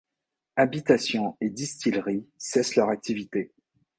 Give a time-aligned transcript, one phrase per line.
[0.57, 3.51] Habitations et distilleries cessent leurs activités.